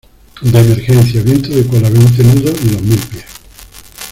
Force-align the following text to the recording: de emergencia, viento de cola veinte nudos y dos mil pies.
de 0.41 0.59
emergencia, 0.59 1.21
viento 1.21 1.49
de 1.49 1.63
cola 1.67 1.87
veinte 1.91 2.23
nudos 2.23 2.59
y 2.63 2.69
dos 2.69 2.81
mil 2.81 2.97
pies. 2.97 3.25